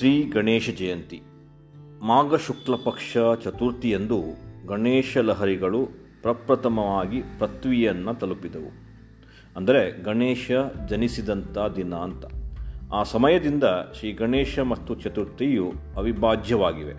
ಶ್ರೀ 0.00 0.22
ಗಣೇಶ 0.22 0.70
ಜಯಂತಿ. 0.70 1.22
ಮಾಘ 2.02 2.34
ಶುಕ್ಲ 2.36 2.74
ಪಕ್ಷ 2.84 3.16
ಚತುರ್ಥಿಯಂದು 3.44 4.22
ಗಣೇಶ 4.66 5.18
ಲಹರಿಗಳು 5.18 5.88
ಪ್ರಪ್ರಥಮವಾಗಿ 6.22 7.22
ಪೃಥ್ವಿಯನ್ನು 7.22 8.14
ತಲುಪಿದವು. 8.14 8.70
ಅಂದರೆ 9.56 10.02
ಗಣೇಶ 10.02 10.50
ಜನಿಸಿದಂಥ 10.88 11.58
ದಿನ 11.76 11.94
ಅಂತ. 11.94 12.24
ಆ 12.92 13.02
ಸಮಯದಿಂದ 13.02 13.64
ಶ್ರೀ 13.98 14.12
ಗಣೇಶ 14.12 14.58
ಮತ್ತು 14.58 14.94
ಚತುರ್ಥಿಯು 14.94 15.72
ಅವಿಭಾಜ್ಯವಾಗಿವೆ. 15.96 16.94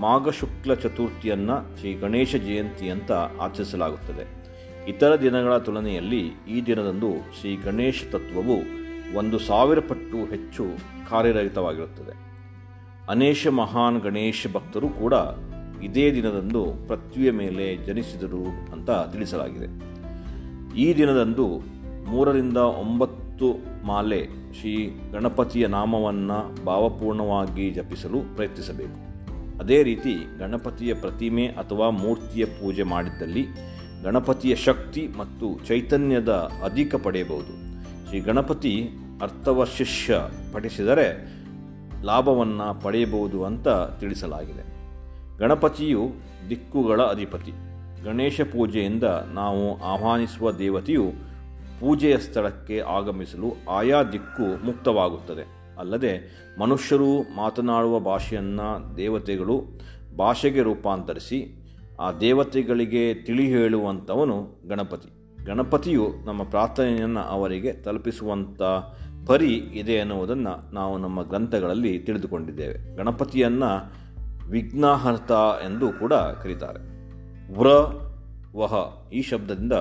ಮಾಘ 0.00 0.28
ಶುಕ್ಲ 0.28 0.74
ಚತುರ್ಥಿಯನ್ನು 0.74 1.78
ಶ್ರೀ 1.78 1.94
ಗಣೇಶ 1.94 2.36
ಜಯಂತಿ 2.36 2.90
ಅಂತ 2.90 3.12
ಆಚರಿಸಲಾಗುತ್ತದೆ. 3.40 4.44
ಇತರ 4.88 5.16
ದಿನಗಳ 5.16 5.58
ತುಲನೆಯಲ್ಲಿ 5.58 6.28
ಈ 6.48 6.62
ದಿನದಂದು 6.66 7.40
ಶ್ರೀ 7.40 7.56
ಗಣೇಶ 7.56 8.04
ತತ್ವವು 8.10 8.84
ಒಂದು 9.16 9.38
ಸಾವಿರ 9.38 9.80
ಪಟ್ಟು 9.80 10.24
ಹೆಚ್ಚು 10.24 10.64
ಕಾರ್ಯರಹಿತವಾಗಿರುತ್ತದೆ. 11.10 12.33
ಅನೇಶ 13.08 13.46
ಮಹಾನ್ 13.46 14.00
ಗಣೇಶ 14.00 14.46
ಭಕ್ತರು 14.52 14.88
ಕೂಡ 14.88 15.14
ಇದೇ 15.82 16.12
ದಿನದಂದು 16.12 16.64
ಪೃಥ್ವಿಯ 16.88 17.30
ಮೇಲೆ 17.30 17.76
ಜನಿಸಿದರು 17.76 18.72
ಅಂತ 18.72 18.90
ತಿಳಿಸಲಾಗಿದೆ. 19.12 19.66
ಈ 20.76 20.96
ದಿನದಂದು 20.96 21.58
ಮೂರರಿಂದ 22.04 22.56
ಒಂಬತ್ತು 22.56 23.58
ಮಾಲೆ 23.86 24.26
ಶ್ರೀ 24.60 25.00
ಗಣಪತಿಯ 25.12 25.66
ನಾಮವನ್ನು 25.66 26.64
ಭಾವಪೂರ್ಣವಾಗಿ 26.64 27.70
ಜಪಿಸಲು 27.70 28.36
ಪ್ರಯತ್ನಿಸಬೇಕು. 28.36 29.14
ಅದೇ 29.58 29.82
ರೀತಿ 29.82 30.38
ಗಣಪತಿಯ 30.38 30.94
ಪ್ರತಿಮೆ 30.94 31.46
ಅಥವಾ 31.46 31.90
ಮೂರ್ತಿಯ 31.90 32.44
ಪೂಜೆ 32.44 32.82
ಮಾಡಿದ್ದಲ್ಲಿ 32.82 33.46
ಗಣಪತಿಯ 34.04 34.56
ಶಕ್ತಿ 34.56 35.08
ಮತ್ತು 35.08 35.60
ಚೈತನ್ಯದ 35.66 36.28
ಅಧಿಕ 36.64 36.94
ಪಡೆಯಬಹುದು. 36.94 37.52
ಶ್ರೀ 38.08 38.20
ಗಣಪತಿ 38.20 38.88
ಅರ್ಥವಶಿಷ್ಯ 39.22 40.20
ಪಠಿಸಿದರೆ 40.52 41.34
ಲಾಭವನ್ನು 42.04 42.82
ಪಡೆಯಬಹುದು 42.82 43.44
ಅಂತ 43.44 43.68
ತಿಳಿಸಲಾಗಿದೆ. 43.68 44.74
ಗಣಪತಿಯು 45.38 46.10
ದಿಕ್ಕುಗಳ 46.50 47.02
ಅಧಿಪತಿ. 47.02 47.52
ಗಣೇಶ 48.04 48.40
ಪೂಜೆಯಿಂದ 48.40 49.04
ನಾವು 49.32 49.82
ಆಹ್ವಾನಿಸುವ 49.82 50.52
ದೇವತೆಯು 50.52 51.12
ಪೂಜೆಯ 51.80 52.18
ಸ್ಥಳಕ್ಕೆ 52.18 52.80
ಆಗಮಿಸಲು 52.80 53.52
ಆಯಾ 53.70 54.02
ದಿಕ್ಕು 54.02 54.66
ಮುಕ್ತವಾಗುತ್ತದೆ. 54.66 55.64
ಅಲ್ಲದೆ 55.78 56.12
ಮನುಷ್ಯರು 56.60 57.36
ಮಾತನಾಡುವ 57.36 58.00
ಭಾಷೆಯನ್ನು 58.00 58.96
ದೇವತೆಗಳು 58.96 59.64
ಭಾಷೆಗೆ 60.18 60.62
ರೂಪಾಂತರಿಸಿ 60.62 61.64
ಆ 62.00 62.12
ದೇವತೆಗಳಿಗೆ 62.12 63.14
ತಿಳಿ 63.14 63.48
ಹೇಳುವಂಥವನು 63.48 64.68
ಗಣಪತಿ. 64.68 65.23
ಗಣಪತಿಯು 65.44 66.14
ನಮ್ಮ 66.24 66.42
ಪ್ರಾರ್ಥನೆಯನ್ನು 66.42 67.20
ಅವರಿಗೆ 67.20 67.72
ತಲುಪಿಸುವಂಥ 67.72 68.62
ಪರಿ 69.26 69.54
ಇದೆ 69.54 69.92
ಎನ್ನುವುದನ್ನು 69.92 70.74
ನಾವು 70.74 70.98
ನಮ್ಮ 70.98 71.22
ಗ್ರಂಥಗಳಲ್ಲಿ 71.22 71.98
ತಿಳಿದುಕೊಂಡಿದ್ದೇವೆ. 71.98 72.96
ಗಣಪತಿಯನ್ನು 72.96 73.92
ವಿಘ್ನಹರ್ತ 74.50 75.30
ಎಂದು 75.64 75.92
ಕೂಡ 75.92 76.12
ಕರೀತಾರೆ. 76.12 76.80
ವ್ರ, 77.58 77.66
ವಹ 78.56 78.74
ಈ 79.12 79.22
ಶಬ್ದದಿಂದ 79.22 79.72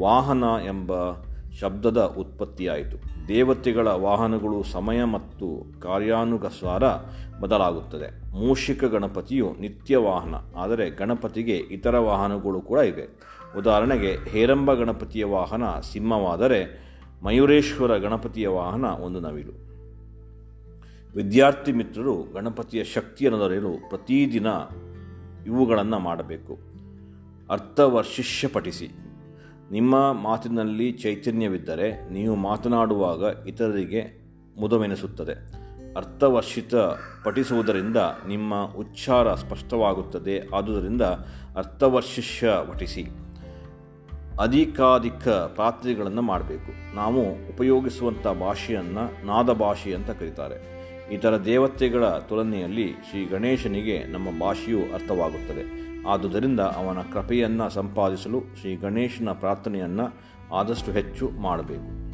ವಾಹನ 0.00 0.44
ಎಂಬ 0.64 0.92
ಶಬ್ದದ 1.60 2.14
ಉತ್ಪತ್ತಿಯಾಯಿತು. 2.18 3.28
ದೇವತೆಗಳ 3.28 3.88
ವಾಹನಗಳು 3.88 4.62
ಸಮಯ 4.62 5.04
ಮತ್ತು 5.04 5.80
ಕಾರ್ಯಾನುಗಸಾರ 5.80 6.82
ಬದಲಾಗುತ್ತದೆ. 7.40 8.30
ಮೂಷಿಕ 8.30 8.84
ಗಣಪತಿಯು 8.84 9.54
ನಿತ್ಯ 9.60 9.96
ವಾಹನ, 9.96 10.34
ಆದರೆ 10.56 10.90
ಗಣಪತಿಗೆ 10.90 11.56
ಇತರ 11.56 11.98
ವಾಹನಗಳು 11.98 12.60
ಕೂಡ 12.60 12.78
ಇವೆ. 12.78 13.06
ಉದಾಹರಣೆಗೆ, 13.58 14.30
ಹೇರಂಬ 14.30 14.74
ಗಣಪತಿಯ 14.74 15.24
ವಾಹನ 15.24 15.62
ಸಿಂಹವಾದರೆ 15.92 16.86
ಮಯೂರೇಶ್ವರ 17.24 17.96
ಗಣಪತಿಯ 17.96 18.48
ವಾಹನ 18.48 18.84
ಒಂದು 18.84 19.20
ನವಿಲು. 19.20 19.66
ವಿದ್ಯಾರ್ಥಿ 21.16 21.72
ಮಿತ್ರರು 21.72 22.22
ಗಣಪತಿಯ 22.34 22.84
ಶಕ್ತಿಯನ್ನು 22.84 23.38
ದೊರೆಯಲು 23.38 23.88
ಪ್ರತಿದಿನ 23.88 24.46
ಇವುಗಳನ್ನು 25.46 25.98
ಮಾಡಬೇಕು. 25.98 26.58
ಅರ್ಥವರ್ಷಿಷ್ಯ 27.50 28.48
ಪಠಿಸಿ 28.48 28.88
ನಿಮ್ಮ 29.72 30.12
ಮಾತಿನಲ್ಲಿ 30.12 30.92
ಚೈತನ್ಯವಿದ್ದರೆ 30.92 32.12
ನೀವು 32.12 32.36
ಮಾತನಾಡುವಾಗ 32.36 33.48
ಇತರರಿಗೆ 33.48 34.26
ಮುದವೆನಿಸುತ್ತದೆ. 34.60 35.56
ಅರ್ಥವರ್ಷಿತ 35.96 36.74
ಪಠಿಸುವುದರಿಂದ 37.24 37.96
ನಿಮ್ಮ 38.28 38.54
ಉಚ್ಚಾರ 38.76 39.34
ಸ್ಪಷ್ಟವಾಗುತ್ತದೆ. 39.34 40.56
ಆದುದರಿಂದ 40.56 41.02
ಅರ್ಥವರ್ಷಿಷ್ಯ 41.56 42.50
ಪಠಿಸಿ. 42.72 43.06
ಅಧಿಕಾಧಿಕ 44.40 45.28
ಪ್ರಾರ್ಥನೆಗಳನ್ನು 45.28 46.22
ಮಾಡಬೇಕು. 46.22 46.96
ನಾವು 46.96 47.20
ಉಪಯೋಗಿಸುವಂಥ 47.54 48.26
ಭಾಷೆಯನ್ನು 48.26 49.26
ನಾದ 49.26 49.52
ಭಾಷೆ 49.52 49.94
ಅಂತ 49.94 50.10
ಕರೀತಾರೆ. 50.10 50.76
ಇತರ 51.14 51.44
ದೇವತೆಗಳ 51.44 52.04
ತುಲನೆಯಲ್ಲಿ 52.08 52.92
ಶ್ರೀ 52.92 53.26
ಗಣೇಶನಿಗೆ 53.26 54.04
ನಮ್ಮ 54.04 54.40
ಭಾಷೆಯು 54.40 54.94
ಅರ್ಥವಾಗುತ್ತದೆ. 54.94 55.85
ಆದುದರಿಂದ 56.06 56.60
ಅವನ 56.60 56.98
ಕೃಪೆಯನ್ನು 57.12 57.70
ಸಂಪಾದಿಸಲು 57.70 58.40
ಶ್ರೀ 58.60 58.76
ಗಣೇಶನ 58.76 59.28
ಪ್ರಾರ್ಥನೆಯನ್ನು 59.32 60.14
ಆದಷ್ಟು 60.54 60.92
ಹೆಚ್ಚು 60.92 61.30
ಮಾಡಬೇಕು. 61.40 62.06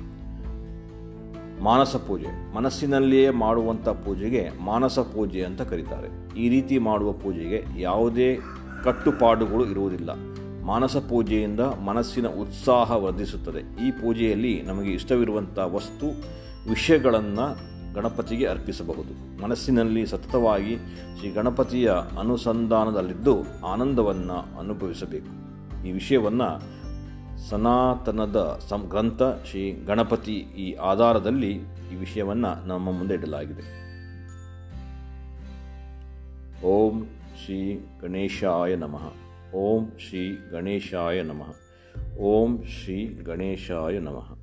ಮಾನಸ 1.63 1.97
ಪೂಜೆ. 1.97 2.55
ಮನಸ್ಸಿನಲ್ಲಿಯೇ 2.55 3.31
ಮಾಡುವಂಥ 3.31 3.89
ಪೂಜೆಗೆ 3.89 4.51
ಮಾನಸ 4.65 4.99
ಪೂಜೆ 4.99 5.45
ಅಂತ 5.45 5.63
ಕರೀತಾರೆ. 5.63 6.39
ಈ 6.39 6.49
ರೀತಿ 6.49 6.79
ಮಾಡುವ 6.79 7.13
ಪೂಜೆಗೆ 7.13 7.65
ಯಾವುದೇ 7.81 8.39
ಕಟ್ಟುಪಾಡುಗಳು 8.85 9.67
ಇರುವುದಿಲ್ಲ. 9.67 10.11
ಮಾನಸ 10.65 10.97
ಪೂಜೆಯಿಂದ 10.97 11.61
ಮನಸ್ಸಿನ 11.61 12.27
ಉತ್ಸಾಹ 12.27 12.91
ವರ್ಧಿಸುತ್ತದೆ. 12.91 13.87
ಈ 13.89 13.91
ಪೂಜೆಯಲ್ಲಿ 13.91 14.63
ನಮಗೆ 14.63 14.91
ಇಷ್ಟವಿರುವಂಥ 14.91 15.59
ವಸ್ತು, 15.59 16.07
ವಿಷಯಗಳನ್ನು 16.71 17.72
ಗಣಪತಿಗೆ 17.95 18.47
ಅರ್ಪಿಸಬಹುದು. 18.47 19.43
ಮನಸ್ಸಿನಲ್ಲಿ 19.43 20.07
ಸತತವಾಗಿ 20.07 20.77
ಶ್ರೀ 21.19 21.31
ಗಣಪತಿಯ 21.31 21.93
ಅನುಸಂಧಾನದಲ್ಲಿದ್ದು 22.19 23.65
ಆನಂದವನ್ನು 23.67 24.59
ಅನುಭವಿಸಬೇಕು. 24.59 25.43
ಈ 25.87 25.93
ವಿಷಯವನ್ನು 25.93 26.83
ಸನಾತನದ 27.49 28.61
ಸಂ, 28.69 28.87
ಗ್ರಂಥ 28.89 29.23
ಶ್ರೀ 29.47 29.73
ಗಣಪತಿ 29.73 30.35
ಈ 30.35 30.73
ಆಧಾರದಲ್ಲಿ 30.73 31.51
ಈ 31.93 31.95
ವಿಷಯವನ್ನು 31.95 32.67
ನಮ್ಮ 32.67 32.93
ಮುಂದೆ 32.93 33.15
ಇಡಲಾಗಿದೆ. 33.15 33.83
ಓಂ 36.65 37.07
ಶ್ರೀ 37.45 37.87
ಗಣೇಶಾಯ 38.03 38.77
ನಮಃ. 38.77 39.13
ಓಂ 39.55 39.93
ಶ್ರೀ 40.09 40.39
ಗಣೇಶಾಯ 40.53 41.23
ನಮಃ. 41.23 41.55
ಓಂ 42.19 42.63
ಶ್ರೀ 42.63 43.07
ಗಣೇಶಾಯ 43.07 43.99
ನಮಃ. 43.99 44.42